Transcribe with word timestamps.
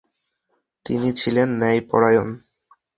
তিনি 0.85 1.09
ছিলেন 1.13 1.47
ন্যায়পরায়ণ। 1.59 2.29